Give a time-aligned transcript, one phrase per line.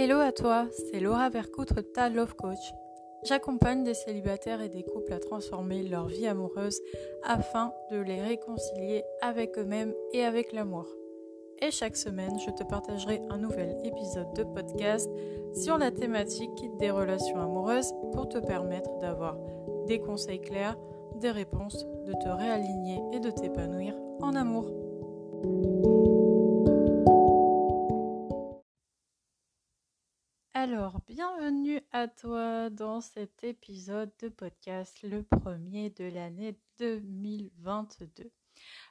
[0.00, 2.72] Hello à toi, c'est Laura Vercoutre, ta Love Coach.
[3.24, 6.80] J'accompagne des célibataires et des couples à transformer leur vie amoureuse
[7.24, 10.86] afin de les réconcilier avec eux-mêmes et avec l'amour.
[11.60, 15.10] Et chaque semaine, je te partagerai un nouvel épisode de podcast
[15.52, 19.36] sur la thématique des relations amoureuses pour te permettre d'avoir
[19.88, 20.76] des conseils clairs,
[21.16, 24.70] des réponses, de te réaligner et de t'épanouir en amour.
[30.60, 38.32] Alors, bienvenue à toi dans cet épisode de podcast, le premier de l'année 2022.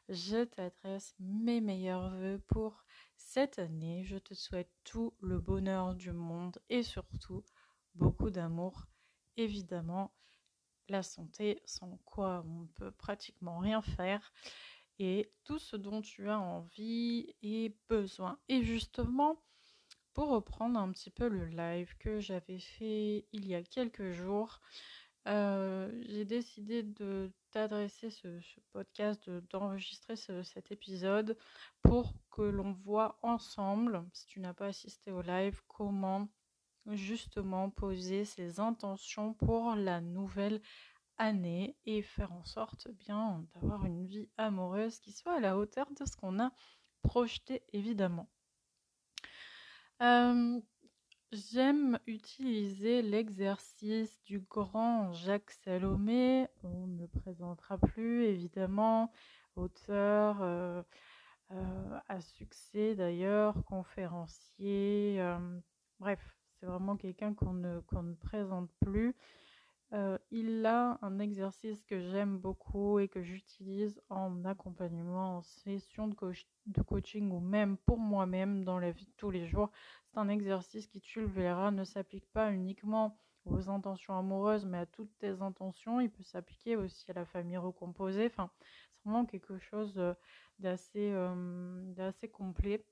[0.08, 2.86] Je t'adresse mes meilleurs voeux pour
[3.18, 4.06] cette année.
[4.06, 7.44] Je te souhaite tout le bonheur du monde et surtout
[7.96, 8.86] beaucoup d'amour.
[9.36, 10.14] Évidemment,
[10.88, 14.32] la santé, sans quoi on ne peut pratiquement rien faire.
[15.00, 18.40] Et tout ce dont tu as envie et besoin.
[18.48, 19.44] Et justement,
[20.18, 24.62] pour reprendre un petit peu le live que j'avais fait il y a quelques jours,
[25.28, 28.28] euh, j'ai décidé de t'adresser ce,
[28.74, 31.38] podcast, d'enregistrer cet épisode
[31.84, 36.28] pour que l'on voit ensemble, si tu n'as pas assisté au live, comment
[36.88, 40.64] justement poser ses intentions pour la nouvelle
[41.20, 45.86] année et faire en sorte bien d'avoir une vie amoureuse qui soit à la hauteur
[45.92, 46.52] de ce qu'on a
[47.04, 48.28] projeté évidemment.
[50.00, 56.48] J'aime utiliser l'exercice du grand Jacques Salomé.
[56.64, 59.12] On ne présentera plus, évidemment.
[59.56, 60.82] Auteur euh,
[61.52, 65.22] euh, à succès d'ailleurs, conférencier.
[66.00, 66.20] bref,
[66.60, 69.16] c'est vraiment quelqu'un qu'on ne, qu'on ne présente plus.
[70.38, 76.08] Euh, il a un exercice que j'aime beaucoup et que j'utilise en accompagnement, en session
[76.08, 79.72] de, coaching ou même pour moi-même dans la vie tous les jours.
[80.08, 84.80] C'est un exercice qui, tu le verras, ne s'applique pas uniquement aux intentions amoureuses, mais
[84.80, 86.02] à toutes tes intentions.
[86.02, 88.28] Il peut s'appliquer aussi à la famille recomposée.
[88.28, 88.50] Enfin,
[88.96, 90.14] c'est vraiment quelque chose euh,
[90.60, 91.94] d'assez, euh,
[92.32, 92.86] complet.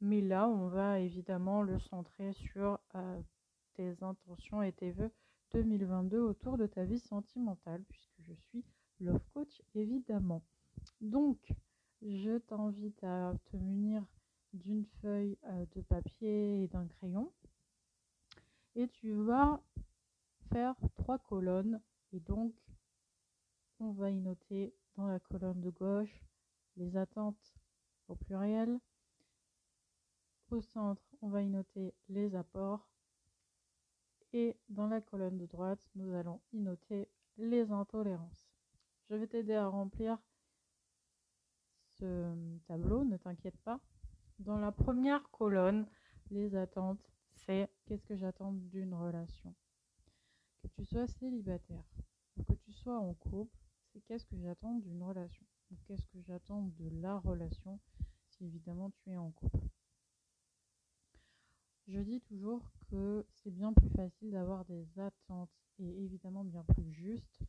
[0.00, 2.78] Mais là, on va évidemment le centrer sur
[3.74, 5.12] tes intentions et tes vœux
[5.52, 8.64] 2022 autour de ta vie sentimentale, puisque je suis
[9.00, 10.42] love coach évidemment.
[11.00, 11.52] Donc,
[12.02, 14.04] je t'invite à te munir
[14.52, 17.32] d'une feuille euh, de papier et d'un crayon.
[18.74, 19.60] Et tu vas
[20.52, 21.80] faire trois colonnes.
[22.12, 22.54] Et donc,
[23.78, 26.24] on va y noter dans la colonne de gauche
[26.76, 27.54] les attentes
[28.08, 28.78] au pluriel.
[30.50, 32.89] Au centre, on va y noter les apports
[34.32, 38.50] et dans la colonne de droite, nous allons y noter les intolérances.
[39.08, 40.18] Je vais t'aider à remplir
[41.98, 42.34] ce
[42.66, 43.80] tableau, ne t'inquiète pas.
[44.38, 45.86] Dans la première colonne,
[46.30, 49.54] les attentes, c'est qu'est-ce que j'attends d'une relation.
[50.62, 51.84] Que tu sois célibataire
[52.36, 53.58] ou que tu sois en couple,
[53.92, 55.44] c'est qu'est-ce que j'attends d'une relation.
[55.70, 57.80] Ou qu'est-ce que j'attends de la relation
[58.28, 59.68] si évidemment tu es en couple.
[61.86, 66.92] Je dis toujours que c'est bien plus facile d'avoir des attentes et évidemment bien plus
[66.92, 67.42] juste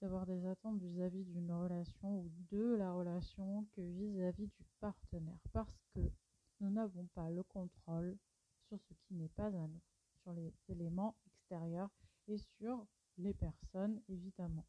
[0.00, 5.78] d'avoir des attentes vis-à-vis d'une relation ou de la relation que vis-à-vis du partenaire parce
[5.94, 6.10] que
[6.60, 8.16] nous n'avons pas le contrôle
[8.68, 9.82] sur ce qui n'est pas à nous,
[10.22, 11.90] sur les éléments extérieurs
[12.28, 12.86] et sur
[13.18, 14.66] les personnes évidemment.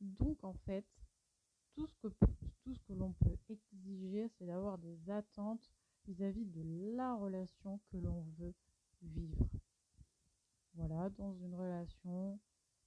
[0.00, 0.86] Donc en fait,
[1.74, 2.08] tout ce que,
[2.64, 5.70] tout ce que l'on peut exiger, c'est d'avoir des attentes
[6.22, 8.54] vis-à-vis de la relation que l'on veut
[9.02, 9.48] vivre.
[10.74, 12.38] Voilà, dans une relation,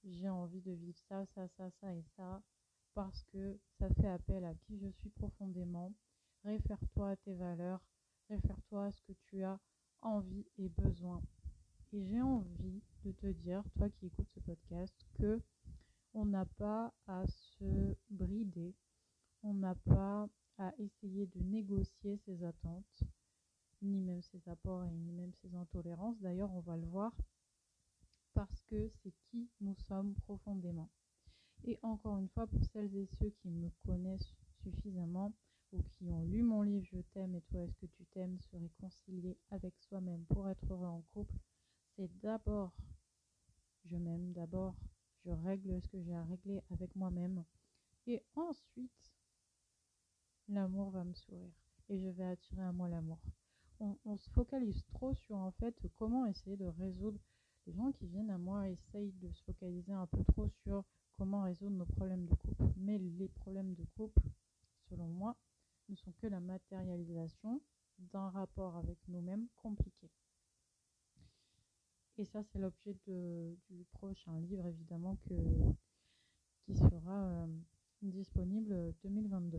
[0.04, 2.42] j'ai envie de vivre ça, ça, ça, ça et ça,
[2.94, 5.92] parce que ça fait appel à qui je suis profondément.
[6.44, 7.84] Réfère-toi à tes valeurs,
[8.30, 9.60] réfère-toi à ce que tu as
[10.00, 11.20] envie et besoin.
[11.92, 15.40] Et j'ai envie de te dire, toi qui écoutes ce podcast, que
[16.14, 18.74] on n'a pas à se brider,
[19.42, 20.26] on n'a pas
[20.58, 23.04] à essayer de négocier ses attentes,
[23.82, 26.18] ni même ses apports et ni même ses intolérances.
[26.20, 27.12] D'ailleurs, on va le voir
[28.34, 30.90] parce que c'est qui nous sommes profondément.
[31.64, 35.32] Et encore une fois, pour celles et ceux qui me connaissent suffisamment
[35.72, 38.56] ou qui ont lu mon livre Je t'aime et toi est-ce que tu t'aimes, se
[38.56, 41.34] réconcilier avec soi-même pour être heureux en couple,
[41.94, 42.72] c'est d'abord
[43.84, 44.76] je m'aime, d'abord
[45.24, 47.44] je règle ce que j'ai à régler avec moi-même
[48.06, 49.12] et ensuite
[50.48, 51.54] l'amour va me sourire
[51.88, 53.18] et je vais attirer à moi l'amour.
[53.78, 57.20] On, se focalise trop sur en fait comment essayer de résoudre.
[57.66, 61.42] Les gens qui viennent à moi essayent de se focaliser un peu trop sur comment
[61.42, 62.64] résoudre nos problèmes de couple.
[62.76, 64.22] Mais les problèmes de couple,
[64.88, 65.36] selon moi,
[65.88, 67.60] ne sont que la matérialisation
[67.98, 70.10] d'un rapport avec nous-mêmes compliqué.
[72.18, 75.34] Et ça, c'est l'objet du prochain livre, évidemment, que,
[76.64, 77.46] qui sera euh,
[78.02, 79.58] disponible 2022.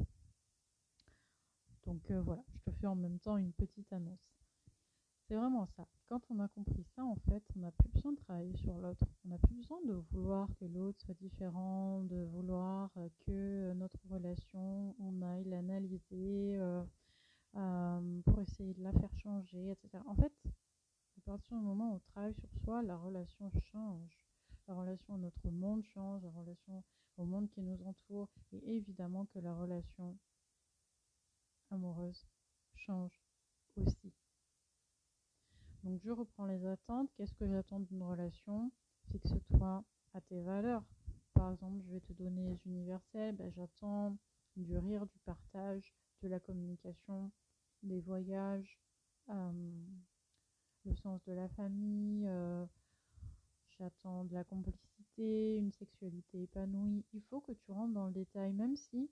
[1.88, 4.19] Donc euh, voilà, je te fais en même temps une petite annonce.
[5.28, 5.88] C'est vraiment ça.
[6.10, 9.06] Quand on a compris ça, en fait, on n'a plus besoin de travailler sur l'autre.
[9.25, 14.00] On n'a plus besoin de vouloir que l'autre soit différent, de vouloir euh, que notre
[14.10, 16.84] relation, on aille l'analyser euh,
[17.56, 20.04] euh, pour essayer de la faire changer, etc.
[20.07, 20.33] En fait,
[21.18, 24.25] à partir du moment où on travaille sur soi, la relation change.
[24.68, 26.83] La relation à notre monde change, la relation
[27.18, 30.18] au monde qui nous entoure, et évidemment que la relation
[31.72, 32.25] amoureuse
[32.75, 33.22] change
[33.75, 34.14] aussi.
[35.84, 37.10] Donc je reprends les attentes.
[37.16, 38.72] Qu'est-ce que j'attends d'une relation?
[39.12, 39.84] Fixe-toi
[40.14, 40.84] à tes valeurs.
[41.34, 43.36] Par exemple, je vais te donner les universels.
[43.36, 44.18] Ben, j'attends
[44.56, 45.94] du rire, du partage,
[46.24, 47.31] de la communication,
[47.84, 48.80] des voyages,
[49.30, 49.52] euh,
[50.86, 52.28] le sens de la famille.
[52.28, 52.66] Euh,
[53.78, 57.06] j'attends de la complicité, une sexualité épanouie.
[57.14, 59.10] Il faut que tu rentres dans le détail, même si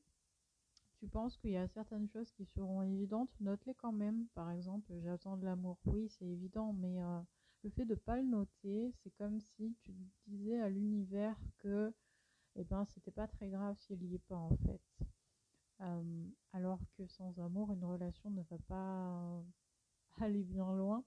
[0.97, 4.27] tu penses qu'il y a certaines choses qui seront évidentes, note-les quand même.
[4.33, 5.77] Par exemple, j'attends de l'amour.
[5.85, 7.19] Oui, c'est évident, mais euh,
[7.63, 9.93] le fait de ne pas le noter, c'est comme si tu
[10.27, 11.93] disais à l'univers que
[12.55, 14.81] eh ben, c'était pas très grave s'il n'y est pas en fait.
[15.81, 19.43] Euh, alors que sans amour, une relation ne va pas
[20.21, 21.03] aller bien loin.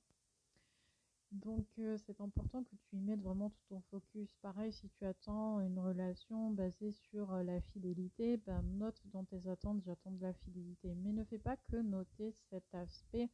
[1.33, 4.35] Donc euh, c'est important que tu y mettes vraiment tout ton focus.
[4.41, 9.47] Pareil, si tu attends une relation basée sur euh, la fidélité, ben, note dans tes
[9.47, 10.95] attentes, j'attends de la fidélité.
[10.95, 13.29] Mais ne fais pas que noter cet aspect,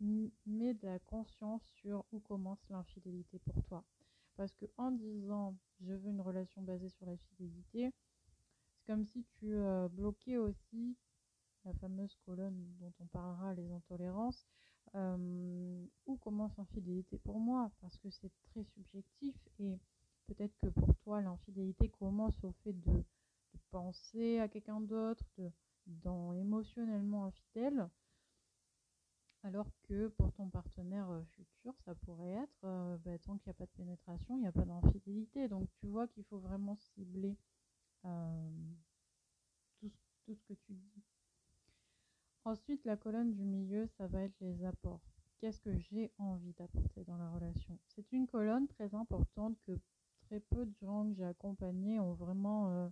[0.00, 3.84] mets de la conscience sur où commence l'infidélité pour toi.
[4.36, 7.90] Parce que en disant je veux une relation basée sur la fidélité,
[8.74, 10.96] c'est comme si tu euh, bloquais aussi
[11.64, 14.46] la fameuse colonne dont on parlera, les intolérances,
[14.94, 19.78] euh, où commence l'infidélité pour moi Parce que c'est très subjectif et
[20.26, 23.04] peut-être que pour toi, l'infidélité commence au fait de,
[23.70, 25.50] penser à quelqu'un d'autre, de,
[25.86, 27.88] dans émotionnellement infidèle,
[29.42, 33.50] alors que pour ton partenaire euh, futur, ça pourrait être, euh, bah, tant qu'il n'y
[33.50, 35.48] a pas de pénétration, il n'y a pas d'infidélité.
[35.48, 37.36] Donc tu vois qu'il faut vraiment cibler
[40.24, 41.02] tout ce que tu dis.
[42.44, 45.00] Ensuite, la colonne du milieu, ça va être les apports.
[45.38, 47.78] Qu'est-ce que j'ai envie d'apporter dans la relation?
[47.88, 49.78] C'est une colonne très importante que
[50.26, 52.88] très peu de gens que j'ai accompagnés ont vraiment euh,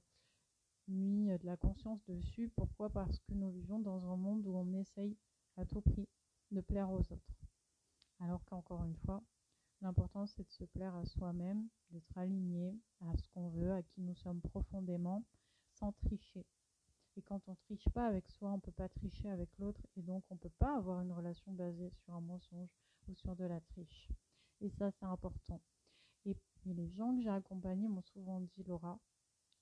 [0.88, 2.50] mis de la conscience dessus.
[2.56, 2.90] Pourquoi?
[2.90, 5.16] Parce que nous vivons dans un monde où on essaye
[5.56, 6.08] à tout prix
[6.50, 7.38] de plaire aux autres.
[8.20, 9.22] Alors qu'encore une fois,
[9.80, 14.00] l'important c'est de se plaire à soi-même, d'être aligné à ce qu'on veut, à qui
[14.00, 15.24] nous sommes profondément,
[15.74, 16.46] sans tricher.
[17.16, 20.24] Et quand on triche pas avec soi, on peut pas tricher avec l'autre et donc
[20.30, 22.70] on peut pas avoir une relation basée sur un mensonge
[23.08, 24.08] ou sur de la triche.
[24.60, 25.60] Et ça, c'est important.
[26.24, 29.00] Et, les gens que j'ai accompagnés m'ont souvent dit, Laura,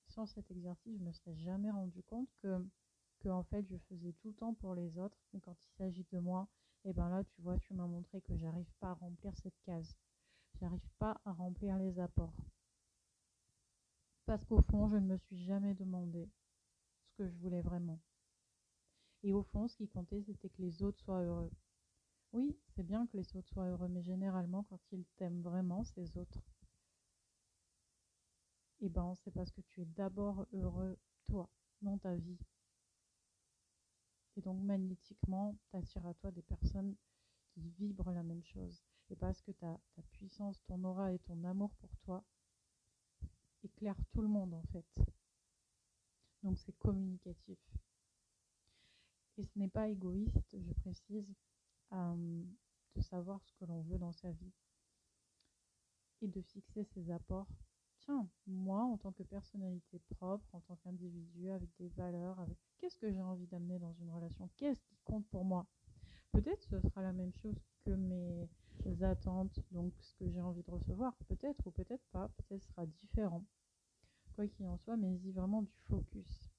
[0.07, 2.63] sans cet exercice, je me serais jamais rendu compte que,
[3.21, 6.05] que en fait, je faisais tout le temps pour les autres, mais quand il s'agit
[6.11, 6.47] de moi,
[6.83, 9.59] et eh ben là, tu vois, tu m'as montré que j'arrive pas à remplir cette
[9.63, 9.95] case.
[10.59, 12.35] J'arrive pas à remplir les apports.
[14.25, 16.29] Parce qu'au fond, je ne me suis jamais demandé
[17.27, 17.99] je voulais vraiment.
[19.23, 21.51] Et au fond, ce qui comptait, c'était que les autres soient heureux.
[22.33, 26.17] Oui, c'est bien que les autres soient heureux, mais généralement, quand ils t'aiment vraiment, ces
[26.17, 26.41] autres,
[28.79, 31.49] eh ben, c'est parce que tu es d'abord heureux, toi,
[31.81, 32.39] dans ta vie.
[34.37, 36.95] Et donc, magnétiquement, t'attires à toi des personnes
[37.49, 38.81] qui vibrent la même chose.
[39.09, 42.23] Et parce que ta, ta puissance, ton aura et ton amour pour toi
[43.63, 44.87] éclairent tout le monde, en fait.
[46.43, 47.59] Donc c'est communicatif.
[49.37, 51.33] Et ce n'est pas égoïste, je précise,
[51.93, 52.43] euh,
[52.95, 54.53] de savoir ce que l'on veut dans sa vie
[56.21, 57.47] et de fixer ses apports.
[57.99, 62.97] Tiens, moi, en tant que personnalité propre, en tant qu'individu, avec des valeurs, avec qu'est-ce
[62.97, 64.49] que j'ai envie d'amener dans une relation?
[64.57, 65.67] Qu'est-ce qui compte pour moi?
[66.31, 68.49] Peut-être ce sera la même chose que mes
[69.01, 73.45] attentes, donc ce que j'ai envie de recevoir, peut-être ou peut-être pas, peut-être sera différent
[74.31, 76.51] quoi qu'il en soit, mais y vraiment du focus.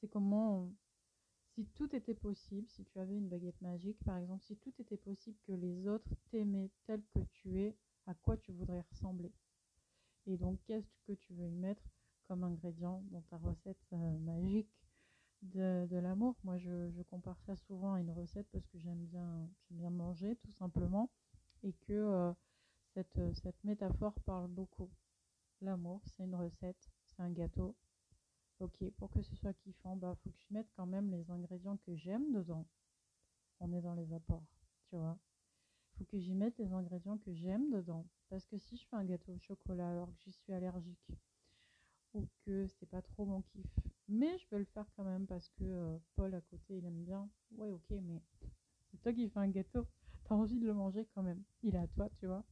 [0.00, 0.72] C'est comment,
[1.54, 4.96] si tout était possible, si tu avais une baguette magique, par exemple, si tout était
[4.96, 9.32] possible que les autres t'aimaient tel que tu es, à quoi tu voudrais ressembler?
[10.26, 11.82] Et donc, qu'est-ce que tu veux y mettre
[12.28, 14.70] comme ingrédient dans ta recette euh, magique
[15.42, 16.36] de, l'amour?
[16.44, 20.52] Moi, je, compare ça souvent à une recette parce que j'aime bien, bien manger, tout
[20.52, 21.10] simplement,
[21.62, 22.32] et que euh,
[22.94, 24.90] cette, cette métaphore parle beaucoup.
[25.62, 27.76] L'amour, c'est une recette, c'est un gâteau.
[28.60, 31.78] Ok, pour que ce soit kiffant, bah faut que je mette quand même les ingrédients
[31.78, 32.66] que j'aime dedans.
[33.60, 34.46] on est dans les apports,
[34.84, 35.18] tu vois.
[35.92, 38.06] Il faut que j'y mette les ingrédients que j'aime dedans.
[38.28, 41.10] Parce que si je fais un gâteau au chocolat alors que j'y suis allergique,
[42.14, 45.64] ou que c'est pas trop mon kiff, mais je vais le faire quand parce que
[45.64, 48.22] euh, Paul à côté il aime bien, ouais ok, mais
[48.90, 49.86] c'est toi qui fais un gâteau,
[50.24, 52.44] t'as envie de le manger quand même, il est à toi, tu vois.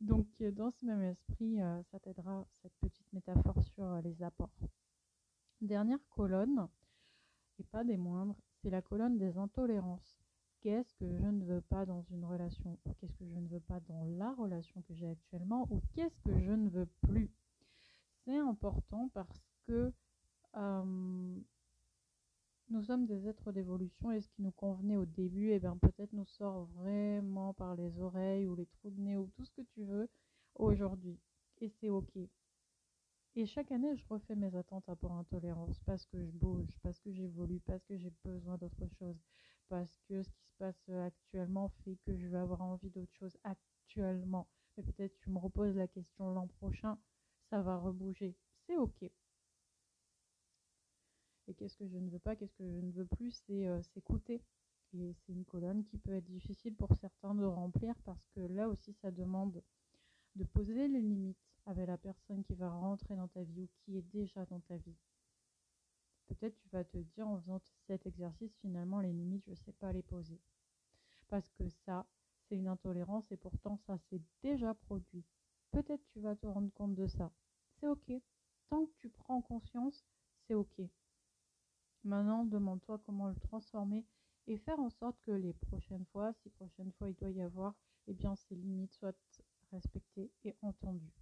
[0.00, 4.50] Donc euh, dans ce même esprit, euh, ça t'aidera cette petite métaphore sur les apports.
[5.60, 6.68] Dernière colonne,
[7.58, 10.18] et pas des moindres, c'est la colonne des intolérances.
[10.60, 13.80] Qu'est-ce que je ne veux pas dans une relation Qu'est-ce que je ne veux pas
[13.80, 17.30] dans la relation que j'ai actuellement Ou qu'est-ce que je ne veux plus?
[18.24, 19.92] C'est important parce que
[22.74, 26.12] nous sommes des êtres d'évolution et ce qui nous convenait au début, eh bien peut-être
[26.12, 29.62] nous sort vraiment par les oreilles ou les trous de nez ou tout ce que
[29.62, 30.08] tu veux
[30.56, 31.20] aujourd'hui.
[31.60, 32.18] Et c'est ok.
[33.36, 36.98] Et chaque année, je refais mes attentes à pour intolérance parce que je bouge, parce
[36.98, 39.22] que j'évolue, parce que j'ai besoin d'autre chose,
[39.68, 43.36] parce que ce qui se passe actuellement fait que je vais avoir envie d'autre chose
[43.44, 44.48] actuellement.
[44.76, 46.98] Mais peut-être tu me reposes la question l'an prochain,
[47.50, 48.36] ça va rebouger.
[48.66, 49.04] C'est ok.
[51.46, 53.82] Et qu'est-ce que je ne veux pas, qu'est-ce que je ne veux plus, c'est euh,
[53.82, 54.42] s'écouter.
[54.94, 58.68] Et c'est une colonne qui peut être difficile pour certains de remplir parce que là
[58.68, 59.62] aussi, ça demande
[60.36, 61.36] de poser les limites
[61.66, 64.76] avec la personne qui va rentrer dans ta vie ou qui est déjà dans ta
[64.76, 64.96] vie.
[66.26, 69.72] Peut-être tu vas te dire en faisant cet exercice, finalement, les limites, je ne sais
[69.72, 70.40] pas les poser.
[71.28, 72.06] Parce que ça,
[72.48, 75.24] c'est une intolérance et pourtant ça s'est déjà produit.
[75.70, 77.30] Peut-être tu vas te rendre compte de ça.
[77.80, 78.12] C'est ok.
[78.70, 80.04] Tant que tu prends conscience,
[80.46, 80.80] c'est ok.
[82.04, 84.04] Maintenant, demande-toi comment le transformer
[84.46, 87.74] et faire en sorte que les prochaines fois, si prochaines fois il doit y avoir,
[88.06, 89.14] eh bien ces limites soient
[89.72, 91.14] respectées et entendues.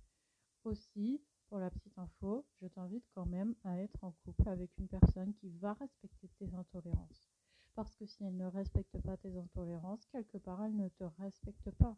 [0.64, 4.88] Aussi, pour la petite info, je t'invite quand même à être en couple avec une
[4.88, 7.28] personne qui va respecter tes intolérances.
[7.74, 11.70] Parce que si elle ne respecte pas tes intolérances, quelque part, elle ne te respecte
[11.72, 11.96] pas.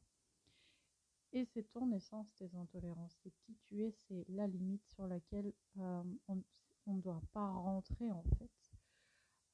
[1.33, 3.17] Et c'est ton essence, tes intolérances.
[3.23, 8.11] C'est qui tu es, c'est la limite sur laquelle euh, on ne doit pas rentrer
[8.13, 8.64] en fait.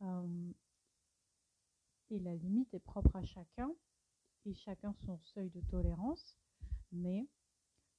[0.03, 0.53] Euh,
[2.11, 3.73] et la limite est propre à chacun,
[4.47, 6.39] et chacun son seuil de tolérance,
[6.93, 7.29] mais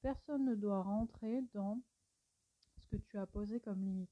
[0.01, 1.81] personne ne doit rentrer dans
[2.77, 4.09] ce que tu as posé comme limite.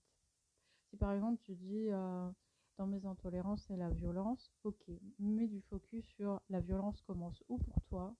[0.89, 2.29] Si par exemple tu dis euh,
[2.77, 4.84] dans mes intolérances c'est la violence, ok,
[5.19, 8.15] mets du focus sur la violence commence où pour toi?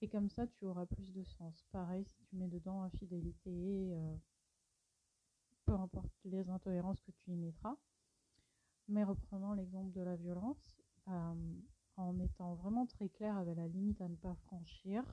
[0.00, 1.64] Et comme ça tu auras plus de sens.
[1.72, 4.16] Pareil si tu mets dedans infidélité, euh,
[5.66, 7.76] peu importe les intolérances que tu y mettras.
[8.88, 11.60] Mais reprenons l'exemple de la violence, euh,
[11.96, 15.04] en étant vraiment très clair avec la limite à ne pas franchir,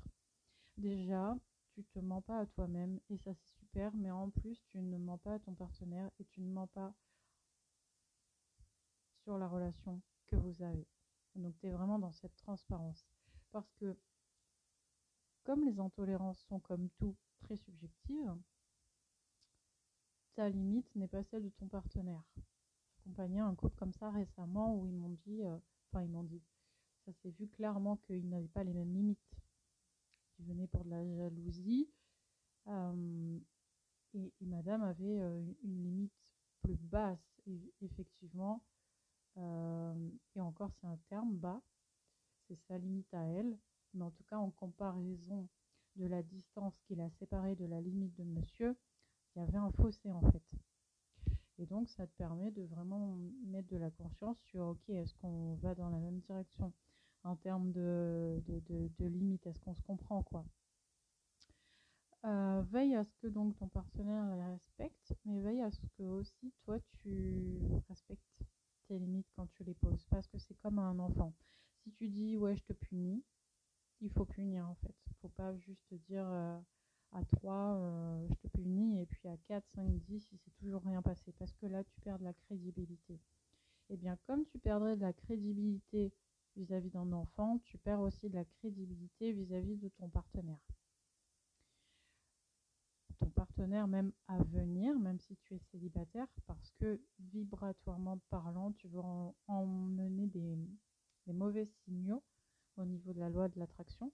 [0.77, 1.37] Déjà,
[1.71, 4.97] tu te mens pas à toi-même et ça c'est super, mais en plus tu ne
[4.97, 6.93] mens pas à ton partenaire et tu ne mens pas
[9.23, 10.85] sur la relation que vous avez.
[11.35, 13.05] Donc tu es vraiment dans cette transparence.
[13.51, 13.97] Parce que
[15.43, 18.35] comme les intolérances sont comme tout très subjectives,
[20.35, 22.23] ta limite n'est pas celle de ton partenaire.
[23.05, 25.57] J'accompagnais un couple comme ça récemment où ils m'ont dit, euh,
[25.91, 26.41] enfin ils m'ont dit,
[27.05, 29.19] ça s'est vu clairement qu'ils n'avaient pas les mêmes limites
[30.31, 31.87] qui venait pour de la jalousie.
[32.67, 33.39] Euh,
[34.15, 36.13] et, madame avait euh, une limite
[36.61, 37.41] plus basse,
[37.81, 38.63] effectivement.
[39.37, 41.61] Euh, et encore, c'est un terme bas.
[42.47, 43.57] C'est sa limite à elle.
[43.93, 45.47] Mais en tout cas, en comparaison
[45.95, 48.75] de la distance qui l'a séparée de la limite de monsieur,
[49.35, 50.43] il y avait un fossé en fait.
[51.57, 55.55] Et donc, ça te permet de vraiment mettre de la conscience sur, ok, est-ce qu'on
[55.55, 56.73] va dans la même direction
[57.23, 59.47] en termes de, de, limites?
[59.47, 60.45] Est-ce qu'on se comprend quoi?
[62.25, 66.03] Euh, veille à ce que donc ton partenaire les respecte, mais veille à ce que
[66.03, 68.43] aussi toi tu respectes
[68.87, 71.33] tes limites quand tu les poses, parce que c'est comme un enfant.
[71.83, 73.23] Si tu dis ouais je te punis,
[74.01, 74.95] il faut punir en fait.
[75.07, 76.59] Il faut pas juste dire euh,
[77.15, 80.83] à 3 euh, je te punis et puis à 4, 5, 10 il s'est toujours
[80.83, 83.13] rien passé, parce que là tu perds de la crédibilité.
[83.13, 86.11] Et eh bien comme tu perdrais de la crédibilité
[86.55, 90.59] vis-à-vis d'un enfant, tu perds aussi de la crédibilité vis-à-vis de ton partenaire.
[93.19, 98.87] Ton partenaire même à venir, même si tu es célibataire, parce que vibratoirement parlant, tu
[98.89, 100.57] vas emmener des,
[101.33, 102.23] mauvais signaux
[102.77, 104.11] au niveau de la loi de l'attraction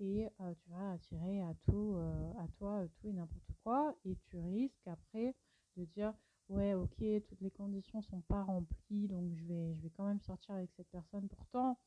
[0.00, 4.86] et euh, tu vas attirer à euh, toi tout et n'importe quoi et tu risques
[4.86, 5.34] après
[5.76, 6.14] de dire
[6.48, 10.20] ouais ok toutes les conditions sont pas remplies donc je vais je vais quand même
[10.20, 11.78] sortir avec cette personne pourtant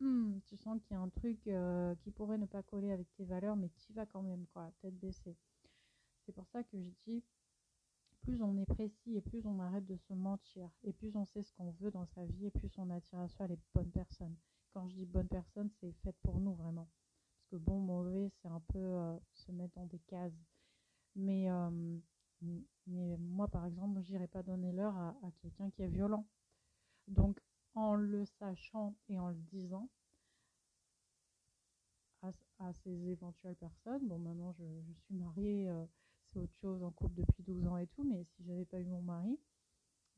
[0.00, 3.12] hmm, tu sens qu'il y a un truc euh, qui pourrait ne pas coller avec
[3.14, 5.36] tes valeurs mais tu vas quand même quoi tête baissée
[6.24, 7.22] c'est pour ça que je dis
[8.26, 11.42] plus on est précis et plus on arrête de se mentir et plus on sait
[11.42, 14.34] ce qu'on veut dans sa vie et plus on attire à soi les bonnes personnes.
[14.72, 16.88] Quand je dis bonnes personnes, c'est fait pour nous vraiment.
[17.48, 20.32] Parce que bon, mauvais, c'est un peu euh, se mettre dans des cases.
[21.14, 21.70] Mais, euh,
[22.86, 26.26] mais moi, par exemple, je n'irai pas donner l'heure à, quelqu'un qui est violent.
[27.06, 27.40] Donc,
[27.74, 29.88] en le sachant et en le disant
[32.22, 34.64] à, ces éventuelles personnes, bon, maintenant je,
[35.04, 35.68] suis mariée.
[35.68, 35.84] Euh,
[36.32, 38.84] c'est autre chose en couple depuis 12 ans et tout, mais si j'avais pas eu
[38.86, 39.38] mon mari,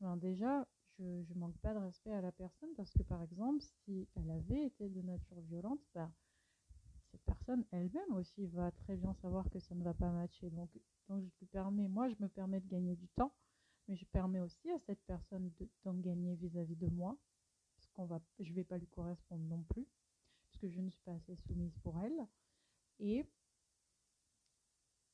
[0.01, 0.65] ben déjà,
[0.97, 4.31] je, ne manque pas de respect à la personne parce que par exemple, si elle
[4.31, 6.11] avait été de nature violente, ben,
[7.11, 10.49] cette personne elle-même aussi va très bien savoir que ça ne va pas matcher.
[10.49, 10.69] Donc,
[11.07, 13.33] donc je lui permets, moi je me permets de gagner du temps,
[13.87, 15.51] mais je permets aussi à cette personne
[15.83, 17.17] d'en gagner vis-à-vis de moi,
[17.75, 19.87] parce qu'on va, je vais pas lui correspondre non plus,
[20.45, 22.27] parce que je ne suis pas assez soumise pour elle.
[22.99, 23.25] Et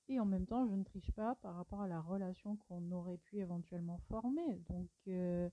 [0.08, 3.18] et en même temps, je ne triche pas par rapport à la relation qu'on aurait
[3.18, 4.60] pu éventuellement former.
[4.70, 5.50] Donc, euh,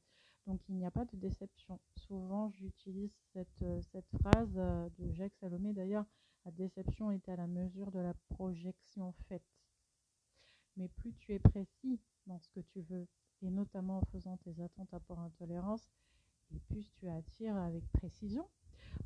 [0.47, 1.79] donc il n'y a pas de déception.
[1.97, 3.81] Souvent, j'utilise cette, euh,
[4.21, 5.73] phrase euh, de Jacques Salomé.
[5.73, 6.05] D'ailleurs,
[6.45, 9.45] la déception est à la mesure de la projection faite.
[10.77, 13.07] Mais plus tu es précis dans ce que tu veux,
[13.43, 15.89] et notamment en faisant tes attentes à port intolérance,
[16.55, 18.49] et plus tu attires avec précision.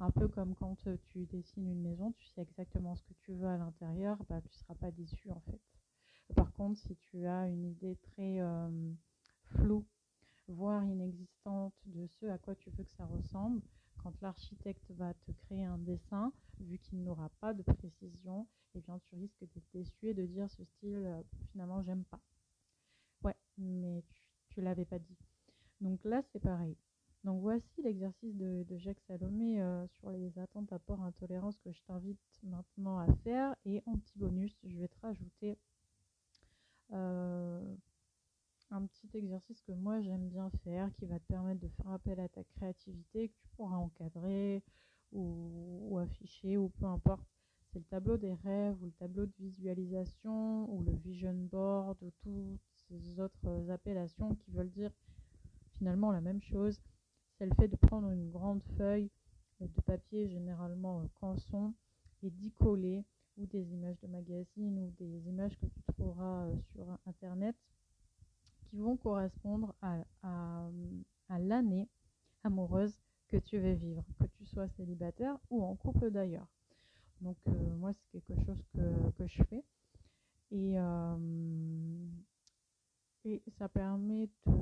[0.01, 0.77] Un peu comme quand
[1.11, 4.49] tu dessines une maison, tu sais exactement ce que tu veux à l'intérieur, bah, tu
[4.49, 5.61] ne seras pas déçu en fait.
[6.35, 8.93] Par contre, si tu as une idée très euh,
[9.45, 9.87] floue,
[10.49, 13.61] voire inexistante de ce à quoi tu veux que ça ressemble,
[14.03, 18.99] quand l'architecte va te créer un dessin, vu qu'il n'aura pas de précision, eh bien
[19.01, 22.21] tu risques d'être déçu et de dire ce style, euh, finalement, j'aime pas.
[23.23, 24.05] Ouais, mais
[24.49, 25.17] tu, ne l'avais pas dit.
[25.81, 26.77] Donc là, c'est pareil.
[27.25, 31.83] Donc voici l'exercice de, Jacques Salomé euh, sur les attentes à port intolérance que je
[31.83, 33.57] t'invite maintenant à faire.
[33.65, 35.59] Et en petit bonus, je vais te rajouter
[36.93, 37.77] euh,
[38.71, 42.21] un petit exercice que moi j'aime bien faire qui va te permettre de faire appel
[42.21, 44.63] à ta créativité que tu pourras encadrer
[45.13, 47.27] ou, afficher ou peu importe.
[47.73, 52.11] C'est le tableau des rêves ou le tableau de visualisation ou le vision board ou
[52.23, 54.93] toutes ces autres appellations qui veulent dire
[55.73, 56.81] finalement la même chose
[57.39, 59.11] c'est le fait de prendre une grande feuille
[59.61, 61.75] de papier, généralement canson,
[62.23, 63.05] et d'y coller
[63.37, 67.55] ou des images de magazines ou des images que tu trouveras euh, sur Internet
[68.71, 70.69] qui vont correspondre à,
[71.39, 71.89] l'année
[72.45, 72.99] amoureuse
[73.29, 76.47] que tu veux vivre, que tu sois célibataire ou en couple d'ailleurs.
[77.21, 79.65] Donc euh, moi, c'est quelque chose que, je fais.
[80.53, 80.77] Et,
[83.25, 84.57] et ça permet de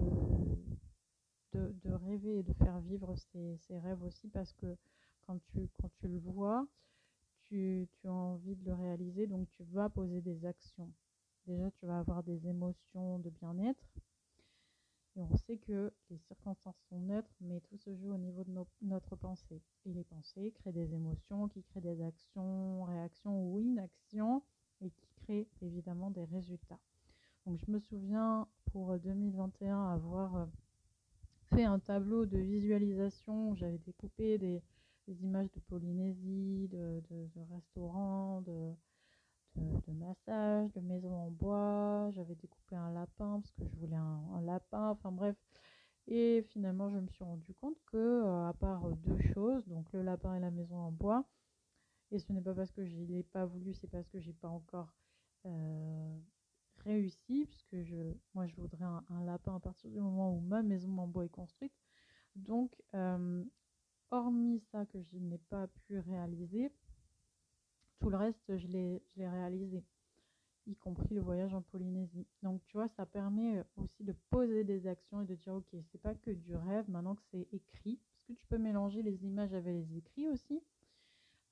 [1.55, 4.77] de, rêver et de faire vivre ses, rêves aussi parce que
[5.27, 6.67] quand tu, quand tu le vois,
[7.45, 10.91] tu, tu, as envie de le réaliser, donc tu vas poser des actions.
[11.47, 13.94] Déjà, tu vas avoir des émotions de bien-être.
[15.17, 18.53] Et on sait que les circonstances sont neutres, mais tout se joue au niveau de
[18.83, 19.63] notre pensée.
[19.85, 24.43] Et les pensées créent des émotions, qui créent des actions, réactions ou inactions,
[24.81, 26.81] et qui créent évidemment des résultats.
[27.47, 30.47] Donc je me souviens pour 2021 avoir euh,
[31.55, 33.55] fait un tableau de visualisation.
[33.55, 34.63] J'avais découpé des,
[35.23, 37.03] images de Polynésie, de,
[37.53, 38.73] restaurants, de,
[39.57, 42.11] de, massage, de maisons en bois.
[42.13, 44.91] J'avais découpé un lapin parce que je voulais un, lapin.
[44.91, 45.37] Enfin bref.
[46.07, 50.03] Et finalement, je me suis rendu compte que, euh, à part deux choses, donc le
[50.03, 51.25] lapin et la maison en bois,
[52.11, 54.35] et ce n'est pas parce que je ne l'ai pas voulu, c'est parce que j'ai
[54.35, 54.95] pas encore
[55.47, 56.19] euh,
[56.85, 57.97] réussi, puisque je,
[58.35, 61.31] moi je voudrais un, lapin à partir du moment où ma maison en bois est
[61.31, 61.73] construite.
[62.37, 63.43] Donc, euh,
[64.11, 66.71] hormis ça que je n'ai pas pu réaliser,
[67.99, 69.85] tout le reste je l'ai réalisé,
[70.67, 72.27] y compris le voyage en Polynésie.
[72.43, 75.69] Donc, tu vois, ça permet euh, aussi de poser des actions et de dire, ok,
[75.91, 79.25] c'est pas que du rêve, maintenant que c'est écrit, parce que tu peux mélanger les
[79.25, 80.63] images avec les écrits aussi.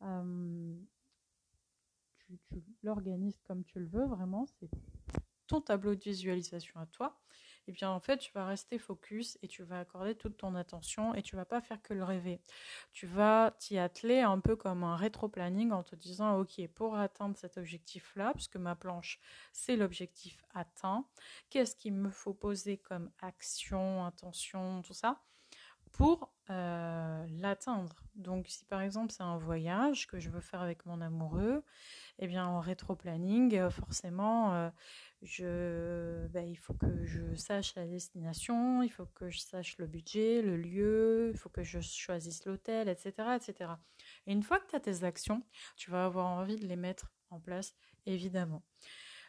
[0.03, 0.75] Euh,
[2.19, 2.39] tu,
[2.83, 4.71] l'organises comme tu le veux, vraiment, c'est
[5.47, 7.21] ton tableau de visualisation à toi,
[7.69, 11.15] eh bien en fait tu vas rester focus et tu vas accorder toute ton attention
[11.15, 12.41] et tu vas pas faire que le rêver.
[12.93, 17.37] Tu vas t'y atteler un peu comme un rétro-planning en te disant ok pour atteindre
[17.37, 19.21] cet objectif là, puisque ma planche
[19.53, 21.07] c'est l'objectif atteint,
[21.51, 25.21] qu'est-ce qu'il me faut poser comme action, intention, tout ça
[25.93, 27.95] pour euh, l'atteindre.
[28.15, 31.63] Donc si par exemple c'est un voyage que je veux faire avec mon amoureux,
[32.19, 34.71] eh bien en rétro-planning, euh, forcément, euh,
[35.23, 39.87] je, ben, il faut que je sache la destination, il faut que je sache le
[39.87, 43.71] budget, le lieu, il faut que je choisisse l'hôtel, etc., etc.
[44.27, 45.43] Et une fois que tu as tes actions,
[45.77, 48.65] tu vas avoir envie de les mettre en place, évidemment.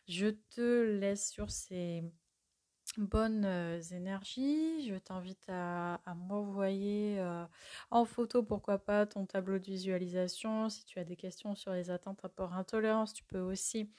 [0.07, 2.03] Je te laisse sur ces
[2.97, 4.87] bonnes euh, énergies.
[4.87, 7.45] Je t'invite à, m'envoyer euh,
[7.91, 10.69] en photo, pourquoi pas, ton tableau de visualisation.
[10.69, 13.89] Si tu as des questions sur les attentes rapport intolérance, tu peux aussi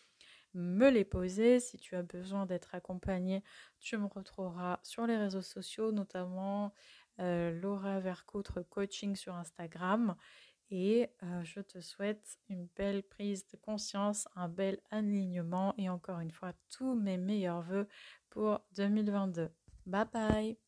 [0.54, 1.60] me les poser.
[1.60, 3.42] Si tu as besoin d'être accompagné,
[3.78, 6.72] tu me retrouveras sur les réseaux sociaux, notamment
[7.20, 10.16] euh, Laura Vercoutre Coaching sur Instagram.
[10.70, 11.10] Et
[11.42, 16.52] je te souhaite une belle prise de conscience, un bel alignement et encore une fois
[16.70, 17.86] tous mes meilleurs voeux
[18.30, 19.50] pour 2022.
[19.86, 20.63] Bye bye